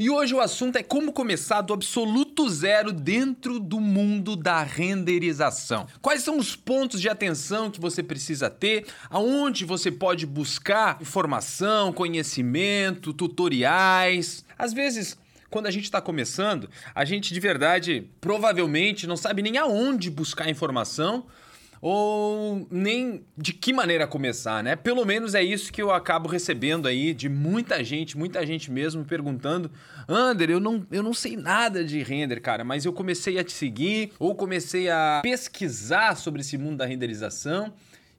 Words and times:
E 0.00 0.08
hoje 0.08 0.32
o 0.32 0.40
assunto 0.40 0.76
é 0.76 0.82
como 0.84 1.12
começar 1.12 1.60
do 1.60 1.74
absoluto 1.74 2.48
zero 2.48 2.92
dentro 2.92 3.58
do 3.58 3.80
mundo 3.80 4.36
da 4.36 4.62
renderização. 4.62 5.88
Quais 6.00 6.22
são 6.22 6.38
os 6.38 6.54
pontos 6.54 7.00
de 7.00 7.08
atenção 7.08 7.68
que 7.68 7.80
você 7.80 8.00
precisa 8.00 8.48
ter? 8.48 8.86
Aonde 9.10 9.64
você 9.64 9.90
pode 9.90 10.24
buscar 10.24 10.98
informação, 11.02 11.92
conhecimento, 11.92 13.12
tutoriais? 13.12 14.44
Às 14.56 14.72
vezes 14.72 15.18
quando 15.50 15.66
a 15.66 15.70
gente 15.70 15.84
está 15.84 16.00
começando, 16.00 16.70
a 16.94 17.04
gente 17.04 17.34
de 17.34 17.40
verdade 17.40 18.08
provavelmente 18.20 19.04
não 19.04 19.16
sabe 19.16 19.42
nem 19.42 19.58
aonde 19.58 20.10
buscar 20.12 20.48
informação 20.48 21.26
ou 21.80 22.66
nem 22.70 23.24
de 23.36 23.52
que 23.52 23.72
maneira 23.72 24.06
começar, 24.06 24.62
né? 24.62 24.76
Pelo 24.76 25.04
menos 25.04 25.34
é 25.34 25.42
isso 25.42 25.72
que 25.72 25.80
eu 25.80 25.90
acabo 25.90 26.28
recebendo 26.28 26.86
aí 26.86 27.14
de 27.14 27.28
muita 27.28 27.82
gente, 27.82 28.16
muita 28.16 28.44
gente 28.46 28.70
mesmo 28.70 29.04
perguntando: 29.04 29.70
Ander, 30.08 30.50
eu 30.50 30.60
não, 30.60 30.86
eu 30.90 31.02
não 31.02 31.14
sei 31.14 31.36
nada 31.36 31.84
de 31.84 32.02
render, 32.02 32.40
cara, 32.40 32.64
mas 32.64 32.84
eu 32.84 32.92
comecei 32.92 33.38
a 33.38 33.44
te 33.44 33.52
seguir 33.52 34.12
ou 34.18 34.34
comecei 34.34 34.88
a 34.88 35.20
pesquisar 35.22 36.16
sobre 36.16 36.40
esse 36.40 36.58
mundo 36.58 36.78
da 36.78 36.86
renderização 36.86 37.72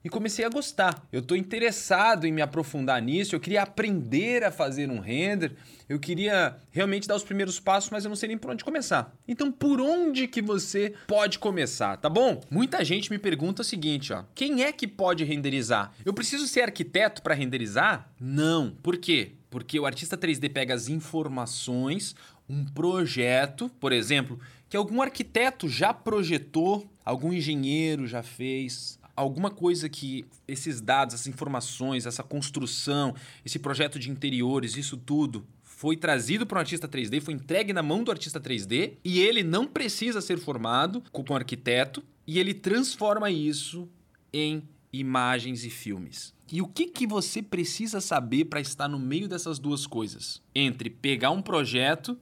e 0.04 0.08
comecei 0.08 0.44
a 0.44 0.48
gostar. 0.48 1.06
Eu 1.12 1.20
estou 1.20 1.36
interessado 1.36 2.26
em 2.26 2.32
me 2.32 2.42
aprofundar 2.42 3.00
nisso, 3.00 3.34
eu 3.34 3.40
queria 3.40 3.62
aprender 3.62 4.44
a 4.44 4.50
fazer 4.50 4.90
um 4.90 4.98
render, 4.98 5.52
eu 5.88 5.98
queria 5.98 6.56
realmente 6.70 7.08
dar 7.08 7.16
os 7.16 7.24
primeiros 7.24 7.58
passos, 7.58 7.90
mas 7.90 8.04
eu 8.04 8.08
não 8.08 8.16
sei 8.16 8.28
nem 8.28 8.38
por 8.38 8.50
onde 8.50 8.64
começar. 8.64 9.12
Então, 9.26 9.50
por 9.50 9.80
onde 9.80 10.28
que 10.28 10.40
você 10.40 10.94
pode 11.06 11.38
começar, 11.38 11.96
tá 11.96 12.08
bom? 12.08 12.40
Muita 12.50 12.84
gente 12.84 13.10
me 13.10 13.18
pergunta 13.18 13.62
o 13.62 13.64
seguinte, 13.64 14.12
ó: 14.12 14.24
quem 14.34 14.62
é 14.62 14.72
que 14.72 14.86
pode 14.86 15.24
renderizar? 15.24 15.92
Eu 16.04 16.14
preciso 16.14 16.46
ser 16.46 16.62
arquiteto 16.62 17.22
para 17.22 17.34
renderizar? 17.34 18.10
Não. 18.20 18.70
Por 18.82 18.96
quê? 18.96 19.32
Porque 19.50 19.80
o 19.80 19.86
artista 19.86 20.16
3D 20.16 20.52
pega 20.52 20.72
as 20.72 20.88
informações, 20.88 22.14
um 22.48 22.64
projeto, 22.64 23.68
por 23.80 23.92
exemplo, 23.92 24.38
que 24.68 24.76
algum 24.76 25.02
arquiteto 25.02 25.68
já 25.68 25.92
projetou, 25.92 26.88
algum 27.04 27.32
engenheiro 27.32 28.06
já 28.06 28.22
fez, 28.22 28.99
alguma 29.20 29.50
coisa 29.50 29.88
que 29.88 30.24
esses 30.48 30.80
dados, 30.80 31.14
essas 31.14 31.26
informações, 31.26 32.06
essa 32.06 32.22
construção, 32.22 33.14
esse 33.44 33.58
projeto 33.58 33.98
de 33.98 34.10
interiores, 34.10 34.76
isso 34.76 34.96
tudo 34.96 35.46
foi 35.62 35.96
trazido 35.96 36.46
para 36.46 36.58
um 36.58 36.60
artista 36.60 36.86
3D, 36.86 37.20
foi 37.20 37.34
entregue 37.34 37.72
na 37.72 37.82
mão 37.82 38.04
do 38.04 38.10
artista 38.10 38.40
3D 38.40 38.98
e 39.04 39.20
ele 39.20 39.42
não 39.42 39.66
precisa 39.66 40.20
ser 40.20 40.38
formado 40.38 41.02
como 41.12 41.34
arquiteto 41.34 42.02
e 42.26 42.38
ele 42.38 42.52
transforma 42.52 43.30
isso 43.30 43.88
em 44.32 44.62
imagens 44.92 45.64
e 45.64 45.70
filmes. 45.70 46.34
E 46.52 46.60
o 46.60 46.66
que, 46.66 46.86
que 46.86 47.06
você 47.06 47.42
precisa 47.42 48.00
saber 48.00 48.46
para 48.46 48.60
estar 48.60 48.88
no 48.88 48.98
meio 48.98 49.28
dessas 49.28 49.58
duas 49.58 49.86
coisas? 49.86 50.42
Entre 50.54 50.90
pegar 50.90 51.30
um 51.30 51.40
projeto 51.40 52.18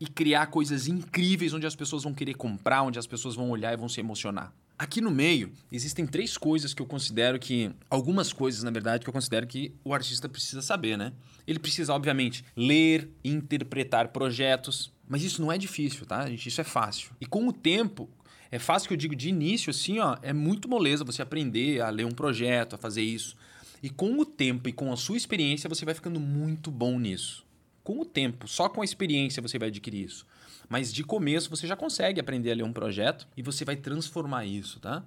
e 0.00 0.06
criar 0.06 0.46
coisas 0.46 0.86
incríveis 0.86 1.52
onde 1.52 1.66
as 1.66 1.74
pessoas 1.74 2.04
vão 2.04 2.14
querer 2.14 2.34
comprar, 2.34 2.82
onde 2.82 2.98
as 2.98 3.06
pessoas 3.06 3.34
vão 3.34 3.50
olhar 3.50 3.72
e 3.72 3.76
vão 3.76 3.88
se 3.88 4.00
emocionar. 4.00 4.54
Aqui 4.78 5.00
no 5.00 5.10
meio, 5.10 5.50
existem 5.72 6.06
três 6.06 6.38
coisas 6.38 6.72
que 6.72 6.80
eu 6.80 6.86
considero 6.86 7.36
que. 7.38 7.70
Algumas 7.90 8.32
coisas, 8.32 8.62
na 8.62 8.70
verdade, 8.70 9.02
que 9.02 9.10
eu 9.10 9.12
considero 9.12 9.44
que 9.44 9.74
o 9.82 9.92
artista 9.92 10.28
precisa 10.28 10.62
saber, 10.62 10.96
né? 10.96 11.12
Ele 11.46 11.58
precisa, 11.58 11.92
obviamente, 11.92 12.44
ler, 12.56 13.10
interpretar 13.24 14.08
projetos. 14.08 14.92
Mas 15.08 15.24
isso 15.24 15.42
não 15.42 15.50
é 15.50 15.58
difícil, 15.58 16.06
tá, 16.06 16.28
gente? 16.28 16.48
Isso 16.48 16.60
é 16.60 16.64
fácil. 16.64 17.10
E 17.20 17.26
com 17.26 17.48
o 17.48 17.52
tempo, 17.52 18.08
é 18.52 18.58
fácil 18.58 18.86
que 18.86 18.94
eu 18.94 18.98
digo 18.98 19.16
de 19.16 19.28
início, 19.28 19.70
assim, 19.70 19.98
ó, 19.98 20.16
é 20.22 20.32
muito 20.32 20.68
moleza 20.68 21.04
você 21.04 21.22
aprender 21.22 21.80
a 21.80 21.90
ler 21.90 22.06
um 22.06 22.12
projeto, 22.12 22.74
a 22.74 22.78
fazer 22.78 23.02
isso. 23.02 23.36
E 23.82 23.90
com 23.90 24.18
o 24.18 24.24
tempo 24.24 24.68
e 24.68 24.72
com 24.72 24.92
a 24.92 24.96
sua 24.96 25.16
experiência, 25.16 25.68
você 25.68 25.84
vai 25.84 25.94
ficando 25.94 26.20
muito 26.20 26.70
bom 26.70 27.00
nisso. 27.00 27.44
Com 27.82 28.00
o 28.00 28.04
tempo, 28.04 28.46
só 28.46 28.68
com 28.68 28.80
a 28.80 28.84
experiência 28.84 29.42
você 29.42 29.58
vai 29.58 29.68
adquirir 29.68 30.04
isso. 30.04 30.26
Mas 30.68 30.92
de 30.92 31.02
começo 31.02 31.48
você 31.48 31.66
já 31.66 31.76
consegue 31.76 32.20
aprender 32.20 32.52
a 32.52 32.54
ler 32.54 32.62
um 32.62 32.72
projeto 32.72 33.26
e 33.36 33.42
você 33.42 33.64
vai 33.64 33.76
transformar 33.76 34.44
isso, 34.44 34.78
tá? 34.80 35.02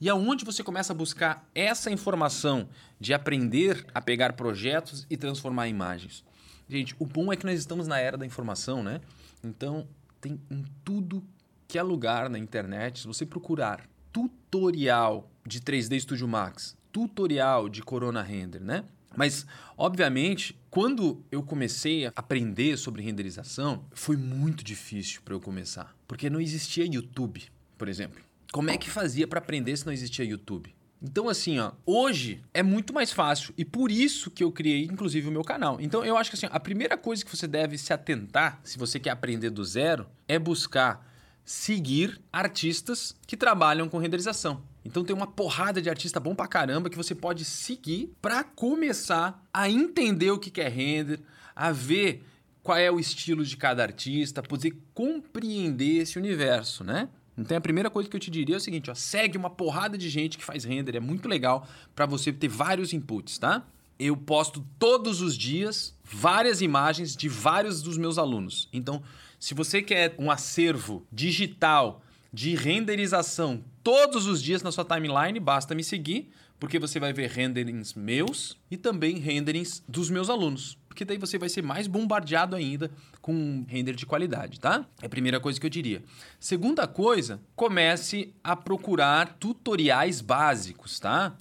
E 0.00 0.10
aonde 0.10 0.44
você 0.44 0.62
começa 0.62 0.92
a 0.92 0.96
buscar 0.96 1.48
essa 1.54 1.90
informação 1.90 2.68
de 3.00 3.14
aprender 3.14 3.86
a 3.94 4.00
pegar 4.00 4.34
projetos 4.34 5.06
e 5.08 5.16
transformar 5.16 5.68
imagens? 5.68 6.22
Gente, 6.68 6.94
o 6.98 7.06
bom 7.06 7.32
é 7.32 7.36
que 7.36 7.46
nós 7.46 7.58
estamos 7.58 7.88
na 7.88 7.98
era 7.98 8.18
da 8.18 8.26
informação, 8.26 8.82
né? 8.82 9.00
Então, 9.42 9.88
tem 10.20 10.40
em 10.50 10.64
tudo 10.84 11.24
que 11.68 11.78
é 11.78 11.82
lugar 11.82 12.28
na 12.28 12.38
internet, 12.38 13.00
se 13.00 13.06
você 13.06 13.24
procurar 13.24 13.88
tutorial 14.12 15.30
de 15.46 15.60
3D 15.60 16.00
Studio 16.00 16.28
Max, 16.28 16.76
tutorial 16.92 17.68
de 17.68 17.82
Corona 17.82 18.22
Render, 18.22 18.60
né? 18.62 18.84
Mas, 19.14 19.46
obviamente, 19.76 20.58
quando 20.70 21.22
eu 21.30 21.42
comecei 21.42 22.06
a 22.06 22.12
aprender 22.16 22.76
sobre 22.76 23.02
renderização, 23.02 23.84
foi 23.92 24.16
muito 24.16 24.64
difícil 24.64 25.20
para 25.24 25.34
eu 25.34 25.40
começar. 25.40 25.94
Porque 26.06 26.30
não 26.30 26.40
existia 26.40 26.84
YouTube, 26.84 27.44
por 27.78 27.88
exemplo. 27.88 28.20
Como 28.52 28.70
é 28.70 28.76
que 28.76 28.88
fazia 28.88 29.26
para 29.26 29.38
aprender 29.38 29.76
se 29.76 29.86
não 29.86 29.92
existia 29.92 30.24
YouTube? 30.24 30.74
Então, 31.02 31.28
assim, 31.28 31.58
ó, 31.58 31.72
hoje 31.84 32.42
é 32.54 32.62
muito 32.62 32.92
mais 32.92 33.12
fácil 33.12 33.52
e 33.56 33.64
por 33.64 33.90
isso 33.90 34.30
que 34.30 34.42
eu 34.42 34.50
criei, 34.50 34.84
inclusive, 34.84 35.28
o 35.28 35.32
meu 35.32 35.44
canal. 35.44 35.78
Então, 35.80 36.04
eu 36.04 36.16
acho 36.16 36.30
que 36.30 36.36
assim, 36.36 36.48
a 36.50 36.58
primeira 36.58 36.96
coisa 36.96 37.24
que 37.24 37.34
você 37.34 37.46
deve 37.46 37.76
se 37.76 37.92
atentar, 37.92 38.60
se 38.64 38.78
você 38.78 38.98
quer 38.98 39.10
aprender 39.10 39.50
do 39.50 39.64
zero, 39.64 40.06
é 40.26 40.38
buscar 40.38 41.06
seguir 41.44 42.20
artistas 42.32 43.14
que 43.26 43.36
trabalham 43.36 43.88
com 43.88 43.98
renderização. 43.98 44.62
Então 44.86 45.04
tem 45.04 45.14
uma 45.14 45.26
porrada 45.26 45.82
de 45.82 45.90
artista 45.90 46.20
bom 46.20 46.34
pra 46.34 46.46
caramba 46.46 46.88
que 46.88 46.96
você 46.96 47.14
pode 47.14 47.44
seguir 47.44 48.12
para 48.22 48.44
começar 48.44 49.44
a 49.52 49.68
entender 49.68 50.30
o 50.30 50.38
que 50.38 50.60
é 50.60 50.68
render, 50.68 51.20
a 51.54 51.72
ver 51.72 52.24
qual 52.62 52.78
é 52.78 52.90
o 52.90 52.98
estilo 52.98 53.44
de 53.44 53.56
cada 53.56 53.82
artista, 53.82 54.42
poder 54.42 54.76
compreender 54.94 56.02
esse 56.02 56.18
universo, 56.18 56.84
né? 56.84 57.08
Então 57.36 57.56
a 57.56 57.60
primeira 57.60 57.90
coisa 57.90 58.08
que 58.08 58.16
eu 58.16 58.20
te 58.20 58.30
diria 58.30 58.56
é 58.56 58.58
o 58.58 58.60
seguinte, 58.60 58.90
ó, 58.90 58.94
segue 58.94 59.36
uma 59.36 59.50
porrada 59.50 59.98
de 59.98 60.08
gente 60.08 60.38
que 60.38 60.44
faz 60.44 60.64
render, 60.64 60.96
é 60.96 61.00
muito 61.00 61.28
legal 61.28 61.68
para 61.94 62.06
você 62.06 62.32
ter 62.32 62.48
vários 62.48 62.92
inputs, 62.92 63.38
tá? 63.38 63.66
Eu 63.98 64.16
posto 64.16 64.64
todos 64.78 65.20
os 65.20 65.36
dias 65.36 65.94
várias 66.04 66.60
imagens 66.60 67.16
de 67.16 67.28
vários 67.28 67.82
dos 67.82 67.98
meus 67.98 68.18
alunos. 68.18 68.68
Então, 68.72 69.02
se 69.38 69.54
você 69.54 69.82
quer 69.82 70.14
um 70.18 70.30
acervo 70.30 71.06
digital 71.10 72.02
de 72.32 72.54
renderização 72.54 73.64
todos 73.86 74.26
os 74.26 74.42
dias 74.42 74.64
na 74.64 74.72
sua 74.72 74.84
timeline, 74.84 75.38
basta 75.38 75.72
me 75.72 75.84
seguir, 75.84 76.28
porque 76.58 76.76
você 76.76 76.98
vai 76.98 77.12
ver 77.12 77.30
renderings 77.30 77.94
meus 77.94 78.58
e 78.68 78.76
também 78.76 79.18
renderings 79.18 79.80
dos 79.86 80.10
meus 80.10 80.28
alunos. 80.28 80.76
Porque 80.88 81.04
daí 81.04 81.16
você 81.16 81.38
vai 81.38 81.48
ser 81.48 81.62
mais 81.62 81.86
bombardeado 81.86 82.56
ainda 82.56 82.90
com 83.22 83.64
render 83.68 83.94
de 83.94 84.04
qualidade, 84.04 84.58
tá? 84.58 84.84
É 85.00 85.06
a 85.06 85.08
primeira 85.08 85.38
coisa 85.38 85.60
que 85.60 85.66
eu 85.66 85.70
diria. 85.70 86.02
Segunda 86.40 86.88
coisa, 86.88 87.40
comece 87.54 88.34
a 88.42 88.56
procurar 88.56 89.36
tutoriais 89.38 90.20
básicos, 90.20 90.98
tá? 90.98 91.36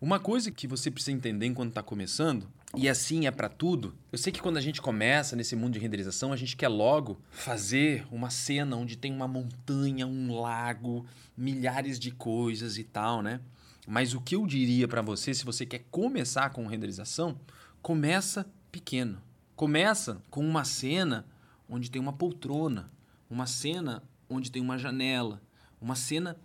Uma 0.00 0.18
coisa 0.18 0.50
que 0.50 0.66
você 0.66 0.90
precisa 0.90 1.12
entender 1.12 1.44
enquanto 1.44 1.68
está 1.68 1.82
começando 1.82 2.48
e 2.76 2.88
assim 2.88 3.26
é 3.26 3.30
para 3.30 3.48
tudo. 3.48 3.94
Eu 4.12 4.18
sei 4.18 4.32
que 4.32 4.40
quando 4.40 4.56
a 4.56 4.60
gente 4.60 4.80
começa 4.80 5.34
nesse 5.34 5.56
mundo 5.56 5.72
de 5.72 5.78
renderização, 5.78 6.32
a 6.32 6.36
gente 6.36 6.56
quer 6.56 6.68
logo 6.68 7.20
fazer 7.30 8.06
uma 8.10 8.30
cena 8.30 8.76
onde 8.76 8.96
tem 8.96 9.12
uma 9.12 9.26
montanha, 9.26 10.06
um 10.06 10.40
lago, 10.40 11.04
milhares 11.36 11.98
de 11.98 12.10
coisas 12.12 12.78
e 12.78 12.84
tal, 12.84 13.22
né? 13.22 13.40
Mas 13.86 14.14
o 14.14 14.20
que 14.20 14.36
eu 14.36 14.46
diria 14.46 14.86
para 14.86 15.02
você, 15.02 15.34
se 15.34 15.44
você 15.44 15.66
quer 15.66 15.84
começar 15.90 16.50
com 16.50 16.66
renderização, 16.66 17.36
começa 17.82 18.46
pequeno. 18.70 19.20
Começa 19.56 20.22
com 20.30 20.46
uma 20.46 20.64
cena 20.64 21.26
onde 21.68 21.90
tem 21.90 22.00
uma 22.00 22.12
poltrona, 22.12 22.90
uma 23.28 23.46
cena 23.46 24.02
onde 24.28 24.50
tem 24.50 24.62
uma 24.62 24.78
janela, 24.78 25.42
uma 25.80 25.96
cena 25.96 26.36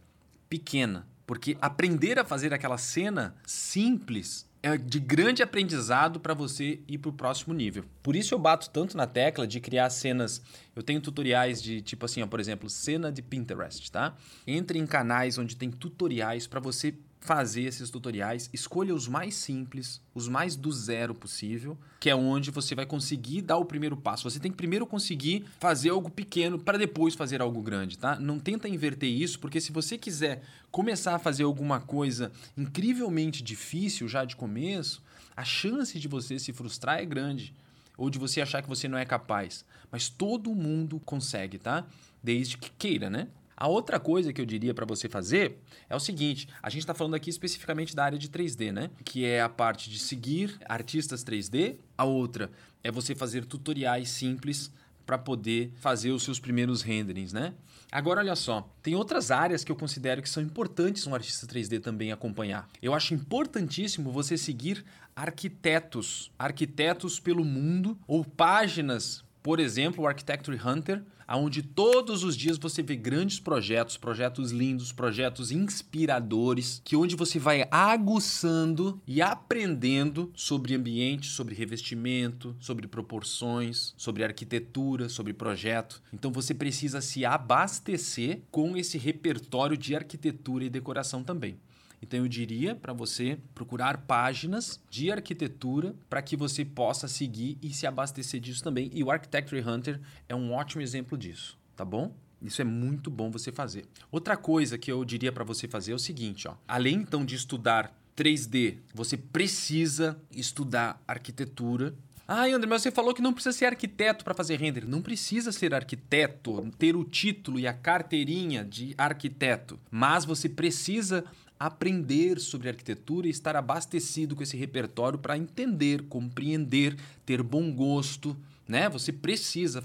pequena. 0.49 1.07
Porque 1.27 1.57
aprender 1.61 2.17
a 2.17 2.25
fazer 2.25 2.53
aquela 2.53 2.77
cena 2.77 3.35
simples 3.45 4.47
é 4.65 4.79
de 4.79 4.99
grande 4.99 5.43
aprendizado 5.43 6.19
para 6.19 6.33
você 6.33 6.79
ir 6.87 6.97
para 6.97 7.09
o 7.09 7.13
próximo 7.13 7.53
nível. 7.53 7.85
Por 8.01 8.15
isso 8.15 8.33
eu 8.33 8.39
bato 8.39 8.67
tanto 8.71 8.97
na 8.97 9.05
tecla 9.05 9.45
de 9.45 9.59
criar 9.59 9.91
cenas. 9.91 10.41
Eu 10.75 10.81
tenho 10.81 10.99
tutoriais 10.99 11.61
de 11.61 11.81
tipo 11.81 12.03
assim, 12.03 12.23
ó, 12.23 12.27
por 12.27 12.39
exemplo, 12.39 12.67
cena 12.67 13.11
de 13.11 13.21
Pinterest, 13.21 13.91
tá? 13.91 14.15
Entre 14.47 14.79
em 14.79 14.87
canais 14.87 15.37
onde 15.37 15.55
tem 15.55 15.69
tutoriais 15.69 16.47
para 16.47 16.59
você 16.59 16.95
fazer 17.25 17.63
esses 17.63 17.89
tutoriais, 17.89 18.49
escolha 18.53 18.93
os 18.93 19.07
mais 19.07 19.33
simples, 19.33 19.99
os 20.13 20.27
mais 20.27 20.55
do 20.55 20.71
zero 20.71 21.15
possível, 21.15 21.75
que 21.99 22.09
é 22.09 22.15
onde 22.15 22.51
você 22.51 22.75
vai 22.75 22.85
conseguir 22.85 23.41
dar 23.41 23.57
o 23.57 23.65
primeiro 23.65 23.97
passo. 23.97 24.29
Você 24.29 24.39
tem 24.39 24.51
que 24.51 24.57
primeiro 24.57 24.85
conseguir 24.85 25.43
fazer 25.59 25.89
algo 25.89 26.09
pequeno 26.09 26.59
para 26.59 26.77
depois 26.77 27.15
fazer 27.15 27.41
algo 27.41 27.61
grande, 27.63 27.97
tá? 27.97 28.19
Não 28.19 28.39
tenta 28.39 28.69
inverter 28.69 29.09
isso, 29.09 29.39
porque 29.39 29.59
se 29.59 29.71
você 29.71 29.97
quiser 29.97 30.43
começar 30.69 31.15
a 31.15 31.19
fazer 31.19 31.43
alguma 31.43 31.79
coisa 31.79 32.31
incrivelmente 32.55 33.41
difícil 33.41 34.07
já 34.07 34.23
de 34.23 34.35
começo, 34.35 35.01
a 35.35 35.43
chance 35.43 35.99
de 35.99 36.07
você 36.07 36.37
se 36.37 36.53
frustrar 36.53 36.99
é 36.99 37.05
grande 37.05 37.53
ou 37.97 38.09
de 38.09 38.19
você 38.19 38.39
achar 38.39 38.61
que 38.61 38.69
você 38.69 38.87
não 38.87 38.97
é 38.97 39.05
capaz. 39.05 39.65
Mas 39.91 40.09
todo 40.09 40.53
mundo 40.53 40.99
consegue, 40.99 41.57
tá? 41.57 41.85
Desde 42.21 42.57
que 42.57 42.69
queira, 42.77 43.09
né? 43.09 43.29
A 43.57 43.67
outra 43.67 43.99
coisa 43.99 44.33
que 44.33 44.41
eu 44.41 44.45
diria 44.45 44.73
para 44.73 44.85
você 44.85 45.07
fazer 45.07 45.59
é 45.89 45.95
o 45.95 45.99
seguinte: 45.99 46.47
a 46.61 46.69
gente 46.69 46.81
está 46.81 46.93
falando 46.93 47.15
aqui 47.15 47.29
especificamente 47.29 47.95
da 47.95 48.03
área 48.03 48.17
de 48.17 48.27
3D, 48.29 48.71
né? 48.71 48.89
Que 49.03 49.25
é 49.25 49.41
a 49.41 49.49
parte 49.49 49.89
de 49.89 49.99
seguir 49.99 50.57
artistas 50.65 51.23
3D. 51.23 51.77
A 51.97 52.03
outra 52.03 52.51
é 52.83 52.91
você 52.91 53.15
fazer 53.15 53.45
tutoriais 53.45 54.09
simples 54.09 54.71
para 55.05 55.17
poder 55.17 55.71
fazer 55.75 56.11
os 56.11 56.23
seus 56.23 56.39
primeiros 56.39 56.81
renderings, 56.81 57.31
né? 57.31 57.53
Agora 57.91 58.19
olha 58.19 58.35
só, 58.35 58.69
tem 58.81 58.95
outras 58.95 59.31
áreas 59.31 59.63
que 59.63 59.71
eu 59.71 59.75
considero 59.75 60.21
que 60.21 60.29
são 60.29 60.43
importantes 60.43 61.07
um 61.07 61.13
artista 61.13 61.47
3D 61.47 61.79
também 61.79 62.11
acompanhar. 62.11 62.67
Eu 62.81 62.93
acho 62.93 63.13
importantíssimo 63.13 64.11
você 64.11 64.37
seguir 64.37 64.83
arquitetos, 65.15 66.31
arquitetos 66.37 67.19
pelo 67.19 67.45
mundo 67.45 67.97
ou 68.05 68.25
páginas 68.25 69.24
por 69.45 69.59
exemplo, 69.59 70.03
o 70.03 70.07
Architecture 70.07 70.59
Hunter, 70.59 71.03
onde 71.29 71.61
todos 71.61 72.23
os 72.23 72.35
dias 72.35 72.57
você 72.57 72.81
vê 72.81 72.95
grandes 72.95 73.39
projetos, 73.39 73.95
projetos 73.95 74.51
lindos, 74.51 74.91
projetos 74.91 75.51
inspiradores, 75.51 76.81
que 76.83 76.95
onde 76.95 77.15
você 77.15 77.37
vai 77.37 77.67
aguçando 77.69 78.99
e 79.05 79.21
aprendendo 79.21 80.31
sobre 80.35 80.73
ambiente, 80.73 81.27
sobre 81.27 81.53
revestimento, 81.53 82.55
sobre 82.59 82.87
proporções, 82.87 83.93
sobre 83.95 84.23
arquitetura, 84.23 85.09
sobre 85.09 85.31
projeto. 85.31 86.01
Então 86.11 86.31
você 86.31 86.51
precisa 86.51 86.99
se 86.99 87.23
abastecer 87.23 88.41
com 88.49 88.75
esse 88.75 88.97
repertório 88.97 89.77
de 89.77 89.95
arquitetura 89.95 90.63
e 90.63 90.71
decoração 90.71 91.23
também. 91.23 91.59
Então 92.05 92.19
eu 92.19 92.27
diria 92.27 92.75
para 92.75 92.93
você 92.93 93.39
procurar 93.55 93.97
páginas 94.05 94.79
de 94.91 95.11
arquitetura 95.11 95.95
para 96.07 96.21
que 96.21 96.37
você 96.37 96.63
possa 96.63 97.07
seguir 97.07 97.57
e 97.63 97.73
se 97.73 97.87
abastecer 97.87 98.39
disso 98.39 98.63
também. 98.63 98.91
E 98.93 99.03
o 99.03 99.09
Architecture 99.09 99.59
Hunter 99.59 99.99
é 100.29 100.35
um 100.35 100.53
ótimo 100.53 100.83
exemplo 100.83 101.17
disso, 101.17 101.57
tá 101.75 101.83
bom? 101.83 102.13
Isso 102.39 102.61
é 102.61 102.65
muito 102.65 103.09
bom 103.09 103.31
você 103.31 103.51
fazer. 103.51 103.85
Outra 104.11 104.37
coisa 104.37 104.77
que 104.77 104.91
eu 104.91 105.03
diria 105.03 105.31
para 105.31 105.43
você 105.43 105.67
fazer 105.67 105.93
é 105.93 105.95
o 105.95 105.99
seguinte, 105.99 106.47
ó. 106.47 106.53
Além 106.67 106.97
então 106.97 107.25
de 107.25 107.33
estudar 107.33 107.91
3D, 108.15 108.77
você 108.93 109.17
precisa 109.17 110.15
estudar 110.31 111.01
arquitetura 111.07 111.95
ah, 112.27 112.45
André, 112.45 112.67
mas 112.67 112.81
você 112.81 112.89
falou 112.89 113.13
que 113.13 113.21
não 113.21 113.31
precisa 113.31 113.55
ser 113.55 113.65
arquiteto 113.65 114.23
para 114.23 114.33
fazer 114.33 114.59
render. 114.59 114.87
Não 114.87 114.99
precisa 114.99 115.51
ser 115.51 115.75
arquiteto, 115.75 116.71
ter 116.77 116.95
o 116.95 117.03
título 117.03 117.59
e 117.59 117.67
a 117.67 117.73
carteirinha 117.73 118.65
de 118.65 118.95
arquiteto. 118.97 119.79
Mas 119.91 120.25
você 120.25 120.49
precisa 120.49 121.23
aprender 121.59 122.39
sobre 122.39 122.69
arquitetura 122.69 123.27
e 123.27 123.31
estar 123.31 123.55
abastecido 123.55 124.35
com 124.35 124.43
esse 124.43 124.57
repertório 124.57 125.17
para 125.17 125.37
entender, 125.37 126.03
compreender, 126.03 126.97
ter 127.25 127.41
bom 127.41 127.71
gosto. 127.71 128.35
Né? 128.67 128.89
Você 128.89 129.11
precisa 129.13 129.83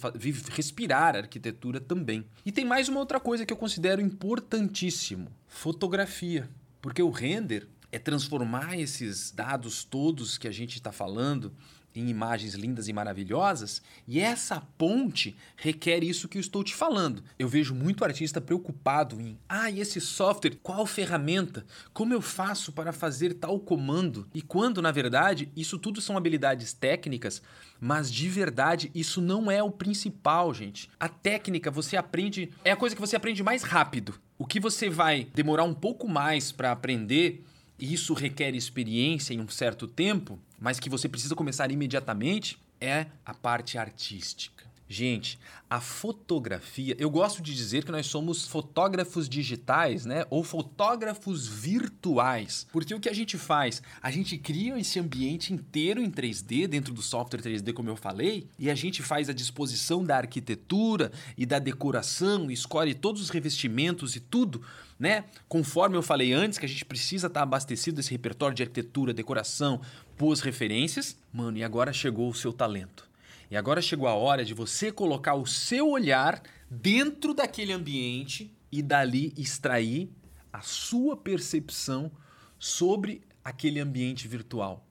respirar 0.51 1.17
arquitetura 1.17 1.81
também. 1.81 2.25
E 2.45 2.53
tem 2.53 2.65
mais 2.65 2.89
uma 2.89 3.01
outra 3.01 3.21
coisa 3.21 3.45
que 3.45 3.53
eu 3.53 3.57
considero 3.57 4.01
importantíssimo: 4.01 5.29
fotografia. 5.47 6.49
Porque 6.81 7.03
o 7.03 7.11
render 7.11 7.69
é 7.93 7.99
transformar 7.99 8.79
esses 8.79 9.31
dados 9.31 9.85
todos 9.85 10.39
que 10.39 10.49
a 10.49 10.53
gente 10.53 10.77
está 10.77 10.93
falando 10.93 11.53
em 11.95 12.09
imagens 12.09 12.55
lindas 12.55 12.89
e 12.89 12.93
maravilhosas, 12.93 13.83
e 14.07 14.21
essa 14.21 14.61
ponte 14.79 15.37
requer 15.57 16.03
isso 16.05 16.29
que 16.29 16.39
eu 16.39 16.41
estou 16.41 16.63
te 16.63 16.75
falando. 16.75 17.23
Eu 17.39 17.49
vejo 17.49 17.75
muito 17.75 18.05
artista 18.05 18.41
preocupado 18.41 19.21
em, 19.21 19.39
ah, 19.49 19.71
e 19.71 19.81
esse 19.81 20.01
software, 20.01 20.59
qual 20.63 20.87
ferramenta? 20.87 21.65
Como 21.93 22.15
eu 22.15 22.21
faço 22.21 22.73
para 22.73 22.93
fazer 22.93 23.35
tal 23.35 23.59
comando? 23.59 24.29
E 24.35 24.41
quando, 24.41 24.81
na 24.81 24.91
verdade, 24.91 25.51
isso 25.57 25.79
tudo 25.79 26.01
são 26.01 26.17
habilidades 26.17 26.73
técnicas, 26.73 27.43
mas 27.81 28.11
de 28.11 28.29
verdade 28.29 28.91
isso 28.95 29.21
não 29.21 29.51
é 29.51 29.63
o 29.63 29.71
principal, 29.71 30.53
gente. 30.53 30.89
A 30.99 31.09
técnica 31.09 31.71
você 31.71 31.97
aprende, 31.97 32.51
é 32.65 32.71
a 32.71 32.77
coisa 32.77 32.95
que 32.95 33.01
você 33.01 33.17
aprende 33.17 33.43
mais 33.43 33.63
rápido. 33.63 34.15
O 34.39 34.47
que 34.47 34.61
você 34.61 34.89
vai 34.89 35.29
demorar 35.35 35.65
um 35.65 35.75
pouco 35.75 36.09
mais 36.09 36.53
para 36.53 36.73
aprender 36.73 37.45
e 37.81 37.95
isso 37.95 38.13
requer 38.13 38.55
experiência 38.55 39.33
em 39.33 39.41
um 39.41 39.49
certo 39.49 39.87
tempo, 39.87 40.39
mas 40.61 40.79
que 40.79 40.91
você 40.91 41.09
precisa 41.09 41.35
começar 41.35 41.73
imediatamente, 41.73 42.59
é 42.81 43.07
a 43.25 43.33
parte 43.33 43.79
artística. 43.79 44.70
Gente, 44.93 45.39
a 45.71 45.81
fotografia, 45.81 46.97
eu 46.99 47.09
gosto 47.09 47.41
de 47.41 47.55
dizer 47.55 47.85
que 47.85 47.93
nós 47.93 48.07
somos 48.07 48.49
fotógrafos 48.49 49.29
digitais, 49.29 50.05
né? 50.05 50.27
Ou 50.29 50.43
fotógrafos 50.43 51.47
virtuais. 51.47 52.67
Porque 52.73 52.93
o 52.93 52.99
que 52.99 53.09
a 53.09 53.15
gente 53.15 53.39
faz? 53.39 53.81
A 54.03 54.11
gente 54.11 54.37
cria 54.37 54.77
esse 54.77 54.99
ambiente 54.99 55.55
inteiro 55.55 56.03
em 56.03 56.11
3D, 56.11 56.67
dentro 56.67 56.93
do 56.93 57.03
software 57.03 57.41
3D, 57.41 57.73
como 57.73 57.89
eu 57.89 57.95
falei, 57.95 58.49
e 58.59 58.69
a 58.69 58.75
gente 58.75 59.01
faz 59.01 59.29
a 59.29 59.33
disposição 59.33 60.03
da 60.03 60.17
arquitetura 60.17 61.13
e 61.39 61.47
da 61.47 61.61
decoração, 61.61 62.51
escolhe 62.51 62.93
todos 62.93 63.23
os 63.23 63.31
revestimentos 63.31 64.17
e 64.17 64.21
tudo, 64.21 64.61
né? 64.99 65.23
Conforme 65.49 65.97
eu 65.97 66.03
falei 66.03 66.33
antes, 66.33 66.59
que 66.59 66.67
a 66.67 66.69
gente 66.69 66.85
precisa 66.85 67.29
estar 67.29 67.43
abastecido 67.43 67.99
desse 67.99 68.11
repertório 68.11 68.57
de 68.57 68.65
arquitetura, 68.65 69.15
decoração, 69.15 69.81
boas 70.19 70.41
referências. 70.41 71.17
Mano, 71.33 71.59
e 71.59 71.63
agora 71.63 71.93
chegou 71.93 72.29
o 72.29 72.35
seu 72.35 72.53
talento. 72.53 73.10
E 73.51 73.57
agora 73.57 73.83
chegou 73.83 74.07
a 74.07 74.15
hora 74.15 74.45
de 74.45 74.55
você 74.55 74.93
colocar 74.93 75.35
o 75.35 75.45
seu 75.45 75.89
olhar 75.89 76.41
dentro 76.71 77.35
daquele 77.35 77.73
ambiente 77.73 78.55
e 78.71 78.81
dali 78.81 79.35
extrair 79.37 80.09
a 80.53 80.61
sua 80.61 81.17
percepção 81.17 82.13
sobre 82.59 83.23
aquele 83.45 83.81
ambiente 83.81 84.29
virtual. 84.29 84.87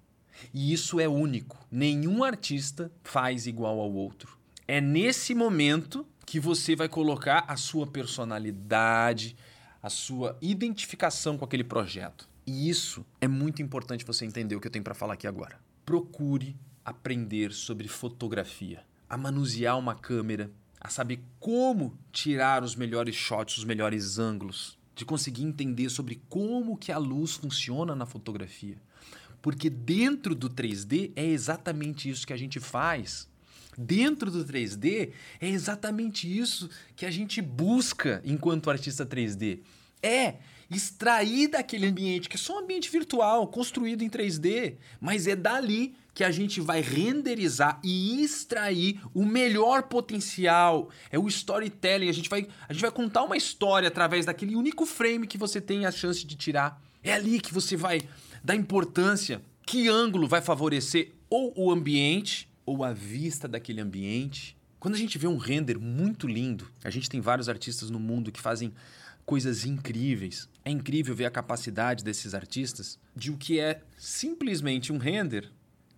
E 0.53 0.73
isso 0.73 1.00
é 1.00 1.07
único. 1.07 1.57
Nenhum 1.71 2.21
artista 2.23 2.91
faz 3.01 3.47
igual 3.47 3.79
ao 3.79 3.94
outro. 3.94 4.38
É 4.67 4.81
nesse 4.81 5.33
momento 5.33 6.06
que 6.25 6.39
você 6.39 6.75
vai 6.75 6.89
colocar 6.89 7.45
a 7.47 7.56
sua 7.56 7.88
personalidade, 7.88 9.38
a 9.81 9.89
sua 9.89 10.38
identificação 10.41 11.38
com 11.38 11.45
aquele 11.45 11.63
projeto. 11.63 12.27
E 12.45 12.69
isso 12.69 13.06
é 13.21 13.27
muito 13.27 13.61
importante 13.61 14.06
você 14.06 14.25
entender 14.25 14.56
o 14.56 14.59
que 14.59 14.67
eu 14.67 14.71
tenho 14.71 14.83
para 14.83 14.94
falar 14.94 15.13
aqui 15.13 15.27
agora. 15.27 15.59
Procure 15.85 16.56
aprender 16.89 17.53
sobre 17.53 17.88
fotografia, 17.88 18.83
a 19.07 19.15
manusear 19.15 19.77
uma 19.77 19.94
câmera, 19.94 20.50
a 20.81 20.89
saber 20.89 21.21
como 21.39 21.94
tirar 22.12 22.63
os 22.63 22.75
melhores 22.75 23.15
shots, 23.15 23.59
os 23.59 23.63
melhores 23.63 24.18
ângulos, 24.18 24.77
de 24.95 25.06
conseguir 25.06 25.44
entender 25.44 25.89
sobre 25.89 26.19
como 26.27 26.75
que 26.75 26.91
a 26.91 26.97
luz 26.97 27.36
funciona 27.36 27.95
na 27.95 28.06
fotografia. 28.06 28.75
Porque 29.41 29.69
dentro 29.69 30.33
do 30.33 30.50
3D 30.50 31.12
é 31.15 31.25
exatamente 31.25 32.09
isso 32.09 32.25
que 32.25 32.33
a 32.33 32.38
gente 32.38 32.59
faz. 32.59 33.30
Dentro 33.77 34.31
do 34.31 34.44
3D 34.44 35.12
é 35.39 35.47
exatamente 35.47 36.27
isso 36.27 36.69
que 36.95 37.06
a 37.06 37.12
gente 37.12 37.39
busca 37.42 38.21
enquanto 38.25 38.69
artista 38.69 39.06
3D. 39.06 39.59
É 40.01 40.35
extrair 40.69 41.50
daquele 41.50 41.88
ambiente, 41.88 42.27
que 42.27 42.35
é 42.35 42.39
só 42.39 42.56
um 42.56 42.63
ambiente 42.63 42.89
virtual, 42.89 43.47
construído 43.47 44.01
em 44.01 44.09
3D, 44.09 44.75
mas 45.00 45.27
é 45.27 45.35
dali 45.35 45.95
que 46.19 46.24
a 46.25 46.31
gente 46.31 46.60
vai 46.60 46.81
renderizar 46.81 47.80
e 47.81 48.21
extrair 48.21 49.00
o 49.13 49.24
melhor 49.24 49.83
potencial. 49.83 50.89
É 51.10 51.18
o 51.18 51.30
storytelling. 51.30 52.10
A 52.10 52.12
gente 52.12 52.30
vai, 52.30 52.45
a 52.68 52.73
gente 52.73 52.81
vai 52.81 52.92
contar 52.92 53.23
uma 53.23 53.38
história 53.38 53.88
através 53.88 54.26
daquele 54.26 54.54
único 54.54 54.85
frame 54.85 55.26
que 55.26 55.38
você 55.38 55.61
tem 55.61 55.85
a 55.85 55.92
chance 55.94 56.26
de 56.26 56.35
tirar. 56.35 56.83
É 57.02 57.14
ali 57.14 57.40
que 57.40 57.54
você 57.54 57.78
vai 57.78 58.02
dar 58.44 58.54
importância. 58.54 59.42
Que 59.66 59.88
ângulo 59.88 60.28
vai 60.28 60.42
favorecer 60.42 61.14
ou 61.30 61.54
o 61.56 61.71
ambiente 61.71 62.49
ou 62.66 62.83
a 62.83 62.92
vista 62.92 63.47
daquele 63.47 63.80
ambiente. 63.80 64.57
Quando 64.78 64.95
a 64.95 64.97
gente 64.97 65.18
vê 65.18 65.26
um 65.26 65.38
render 65.38 65.80
muito 65.80 66.28
lindo, 66.28 66.68
a 66.83 66.90
gente 66.90 67.09
tem 67.09 67.21
vários 67.21 67.47
artistas 67.47 67.90
no 67.90 67.97
mundo 67.97 68.30
que 68.30 68.42
fazem 68.42 68.73
coisas 69.26 69.64
incríveis. 69.64 70.49
É 70.66 70.69
incrível 70.69 71.16
ver 71.16 71.28
a 71.28 71.31
capacidade 71.31 72.04
desses 72.04 72.33
artistas 72.33 72.99
de 73.16 73.31
o 73.31 73.38
que 73.38 73.57
é 73.57 73.80
simplesmente 73.97 74.92
um 74.92 74.97
render 74.97 75.49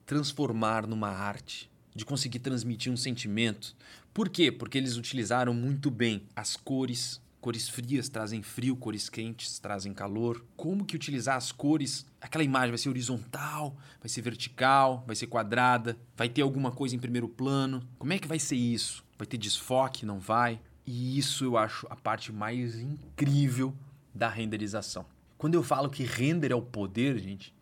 transformar 0.05 0.87
numa 0.87 1.09
arte, 1.09 1.69
de 1.95 2.05
conseguir 2.05 2.39
transmitir 2.39 2.91
um 2.91 2.97
sentimento. 2.97 3.75
Por 4.13 4.29
quê? 4.29 4.51
Porque 4.51 4.77
eles 4.77 4.97
utilizaram 4.97 5.53
muito 5.53 5.89
bem 5.89 6.23
as 6.35 6.55
cores. 6.55 7.21
Cores 7.39 7.67
frias 7.67 8.07
trazem 8.07 8.43
frio, 8.43 8.75
cores 8.75 9.09
quentes 9.09 9.57
trazem 9.57 9.93
calor. 9.93 10.45
Como 10.55 10.85
que 10.85 10.95
utilizar 10.95 11.35
as 11.35 11.51
cores? 11.51 12.05
Aquela 12.21 12.43
imagem 12.43 12.69
vai 12.69 12.77
ser 12.77 12.89
horizontal, 12.89 13.75
vai 13.99 14.09
ser 14.09 14.21
vertical, 14.21 15.03
vai 15.07 15.15
ser 15.15 15.27
quadrada, 15.27 15.97
vai 16.15 16.29
ter 16.29 16.43
alguma 16.43 16.71
coisa 16.71 16.95
em 16.95 16.99
primeiro 16.99 17.27
plano. 17.27 17.81
Como 17.97 18.13
é 18.13 18.19
que 18.19 18.27
vai 18.27 18.37
ser 18.37 18.57
isso? 18.57 19.03
Vai 19.17 19.25
ter 19.25 19.37
desfoque? 19.37 20.05
Não 20.05 20.19
vai? 20.19 20.59
E 20.85 21.17
isso 21.17 21.43
eu 21.43 21.57
acho 21.57 21.87
a 21.89 21.95
parte 21.95 22.31
mais 22.31 22.79
incrível 22.79 23.73
da 24.13 24.29
renderização. 24.29 25.05
Quando 25.37 25.55
eu 25.55 25.63
falo 25.63 25.89
que 25.89 26.03
render 26.03 26.51
é 26.51 26.55
o 26.55 26.61
poder, 26.61 27.17
gente, 27.17 27.53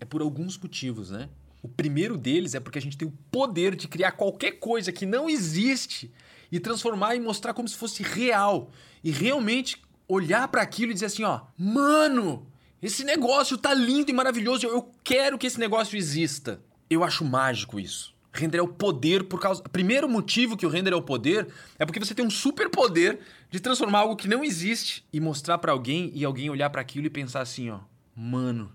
é 0.00 0.04
por 0.04 0.20
alguns 0.20 0.58
motivos, 0.58 1.10
né? 1.10 1.28
O 1.62 1.68
primeiro 1.68 2.16
deles 2.16 2.54
é 2.54 2.60
porque 2.60 2.78
a 2.78 2.82
gente 2.82 2.96
tem 2.96 3.08
o 3.08 3.14
poder 3.30 3.74
de 3.74 3.88
criar 3.88 4.12
qualquer 4.12 4.52
coisa 4.52 4.92
que 4.92 5.04
não 5.04 5.28
existe 5.28 6.10
e 6.50 6.60
transformar 6.60 7.16
e 7.16 7.20
mostrar 7.20 7.52
como 7.52 7.68
se 7.68 7.76
fosse 7.76 8.02
real. 8.02 8.70
E 9.02 9.10
realmente 9.10 9.82
olhar 10.06 10.46
para 10.48 10.62
aquilo 10.62 10.92
e 10.92 10.94
dizer 10.94 11.06
assim, 11.06 11.24
ó, 11.24 11.42
mano, 11.56 12.46
esse 12.80 13.04
negócio 13.04 13.58
tá 13.58 13.74
lindo 13.74 14.10
e 14.10 14.14
maravilhoso, 14.14 14.66
eu 14.66 14.90
quero 15.02 15.36
que 15.36 15.46
esse 15.46 15.58
negócio 15.58 15.96
exista. 15.96 16.60
Eu 16.88 17.02
acho 17.02 17.24
mágico 17.24 17.78
isso. 17.78 18.16
Render 18.32 18.58
é 18.58 18.62
o 18.62 18.68
poder 18.68 19.24
por 19.24 19.40
causa. 19.40 19.60
O 19.62 19.68
primeiro 19.68 20.08
motivo 20.08 20.56
que 20.56 20.64
o 20.64 20.68
render 20.68 20.92
é 20.92 20.96
o 20.96 21.02
poder 21.02 21.48
é 21.76 21.84
porque 21.84 21.98
você 21.98 22.14
tem 22.14 22.24
um 22.24 22.30
super 22.30 22.70
poder 22.70 23.18
de 23.50 23.58
transformar 23.58 24.00
algo 24.00 24.16
que 24.16 24.28
não 24.28 24.44
existe 24.44 25.04
e 25.12 25.18
mostrar 25.18 25.58
para 25.58 25.72
alguém 25.72 26.12
e 26.14 26.24
alguém 26.24 26.48
olhar 26.48 26.70
para 26.70 26.80
aquilo 26.80 27.06
e 27.06 27.10
pensar 27.10 27.40
assim, 27.40 27.68
ó, 27.68 27.80
mano, 28.14 28.70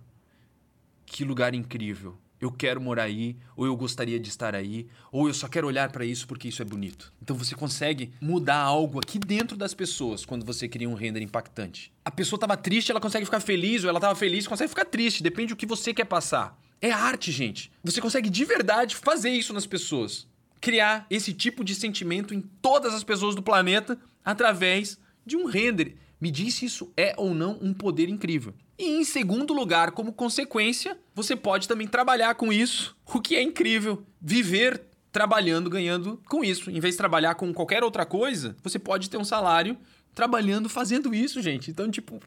que 1.06 1.24
lugar 1.24 1.56
incrível 1.56 2.18
eu 2.44 2.52
quero 2.52 2.82
morar 2.82 3.04
aí, 3.04 3.38
ou 3.56 3.66
eu 3.66 3.76
gostaria 3.76 4.20
de 4.20 4.30
estar 4.30 4.56
aí, 4.56 4.88
ou 5.12 5.28
eu 5.28 5.34
só 5.34 5.48
quero 5.48 5.68
olhar 5.68 5.92
para 5.92 6.06
isso 6.06 6.28
porque 6.28 6.48
isso 6.48 6.62
é 6.62 6.66
bonito. 6.66 7.14
Então 7.22 7.36
você 7.36 7.56
consegue 7.56 8.14
mudar 8.22 8.58
algo 8.58 9.00
aqui 9.00 9.18
dentro 9.18 9.56
das 9.56 9.74
pessoas 9.74 10.26
quando 10.26 10.46
você 10.46 10.68
cria 10.68 10.90
um 10.90 10.94
render 10.94 11.22
impactante. 11.22 11.92
A 12.04 12.12
pessoa 12.12 12.38
estava 12.38 12.58
triste, 12.58 12.92
ela 12.92 13.00
consegue 13.00 13.26
ficar 13.26 13.40
feliz, 13.40 13.84
ou 13.84 13.90
ela 13.90 14.00
estava 14.00 14.16
feliz, 14.16 14.48
consegue 14.48 14.70
ficar 14.70 14.86
triste, 14.86 15.24
depende 15.24 15.54
do 15.54 15.56
que 15.56 15.66
você 15.66 15.94
quer 15.94 16.06
passar. 16.06 16.60
É 16.82 16.92
arte, 16.92 17.32
gente. 17.32 17.72
Você 17.84 18.02
consegue 18.02 18.30
de 18.30 18.44
verdade 18.44 18.96
fazer 18.96 19.30
isso 19.30 19.54
nas 19.54 19.66
pessoas. 19.66 20.28
Criar 20.60 21.06
esse 21.10 21.34
tipo 21.34 21.64
de 21.64 21.74
sentimento 21.74 22.34
em 22.34 22.42
todas 22.42 22.94
as 22.94 23.04
pessoas 23.04 23.36
do 23.36 23.42
planeta 23.42 23.98
através 24.24 25.00
de 25.26 25.38
um 25.38 25.46
render. 25.46 25.96
Me 26.20 26.30
diz 26.30 26.56
se 26.56 26.66
isso 26.66 26.92
é 26.98 27.14
ou 27.18 27.34
não 27.34 27.58
um 27.62 27.74
poder 27.74 28.10
incrível. 28.10 28.54
E 28.78 28.86
em 28.86 29.04
segundo 29.04 29.54
lugar, 29.54 29.92
como 29.92 30.12
consequência, 30.12 30.98
você 31.14 31.36
pode 31.36 31.68
também 31.68 31.88
trabalhar 31.88 32.36
com 32.36 32.52
isso, 32.52 32.96
o 33.06 33.22
que 33.22 33.36
é 33.36 33.42
incrível. 33.42 34.04
Viver 34.20 34.84
trabalhando, 35.12 35.70
ganhando 35.70 36.20
com 36.28 36.44
isso. 36.44 36.72
Em 36.72 36.80
vez 36.80 36.96
de 36.96 36.98
trabalhar 36.98 37.36
com 37.36 37.54
qualquer 37.54 37.84
outra 37.84 38.06
coisa, 38.06 38.56
você 38.64 38.80
pode 38.80 39.10
ter 39.10 39.18
um 39.18 39.24
salário 39.24 39.78
trabalhando, 40.16 40.68
fazendo 40.68 41.14
isso, 41.14 41.42
gente. 41.42 41.70
Então, 41.70 41.90
tipo, 41.90 42.20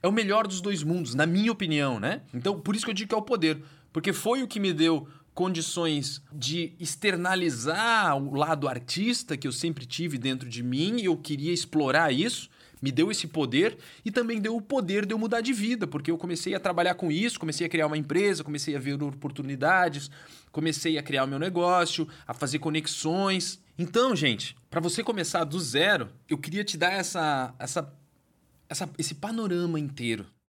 é 0.00 0.06
o 0.06 0.12
melhor 0.12 0.46
dos 0.46 0.60
dois 0.60 0.82
mundos, 0.82 1.14
na 1.14 1.26
minha 1.26 1.50
opinião, 1.50 1.98
né? 1.98 2.22
Então, 2.32 2.60
por 2.60 2.76
isso 2.76 2.84
que 2.84 2.90
eu 2.90 2.94
digo 2.94 3.08
que 3.08 3.14
é 3.14 3.18
o 3.18 3.22
poder. 3.22 3.60
Porque 3.92 4.12
foi 4.12 4.42
o 4.42 4.48
que 4.48 4.60
me 4.60 4.72
deu 4.72 5.08
condições 5.34 6.22
de 6.32 6.74
externalizar 6.78 8.16
o 8.16 8.34
lado 8.34 8.68
artista 8.68 9.36
que 9.36 9.48
eu 9.48 9.52
sempre 9.52 9.86
tive 9.86 10.18
dentro 10.18 10.48
de 10.48 10.62
mim 10.62 11.00
e 11.00 11.06
eu 11.06 11.16
queria 11.16 11.52
explorar 11.52 12.12
isso 12.12 12.48
me 12.80 12.90
deu 12.90 13.10
esse 13.10 13.26
poder 13.26 13.76
e 14.04 14.10
também 14.10 14.40
deu 14.40 14.56
o 14.56 14.62
poder 14.62 15.04
de 15.04 15.12
eu 15.12 15.18
mudar 15.18 15.40
de 15.40 15.52
vida, 15.52 15.86
porque 15.86 16.10
eu 16.10 16.18
comecei 16.18 16.54
a 16.54 16.60
trabalhar 16.60 16.94
com 16.94 17.10
isso, 17.10 17.38
comecei 17.38 17.66
a 17.66 17.70
criar 17.70 17.86
uma 17.86 17.98
empresa, 17.98 18.44
comecei 18.44 18.74
a 18.74 18.78
ver 18.78 19.00
oportunidades, 19.02 20.10
comecei 20.50 20.98
a 20.98 21.02
criar 21.02 21.24
o 21.24 21.28
meu 21.28 21.38
negócio, 21.38 22.08
a 22.26 22.32
fazer 22.32 22.58
conexões. 22.58 23.60
Então, 23.78 24.14
gente, 24.16 24.56
para 24.68 24.80
você 24.80 25.02
começar 25.02 25.44
do 25.44 25.58
zero, 25.60 26.08
eu 26.28 26.38
queria 26.38 26.64
te 26.64 26.76
dar 26.76 26.92
essa, 26.92 27.54
essa, 27.58 27.92
essa, 28.68 28.90
esse 28.98 29.14
panorama 29.14 29.78
inteiro 29.78 30.26